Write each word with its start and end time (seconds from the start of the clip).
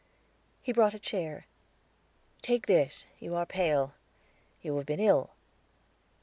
He 0.63 0.71
brought 0.73 0.95
a 0.95 0.97
chair. 0.99 1.45
"Take 2.41 2.65
this; 2.65 3.05
you 3.19 3.35
are 3.35 3.45
pale. 3.45 3.93
You 4.63 4.75
have 4.77 4.87
been 4.87 4.99
ill." 4.99 5.29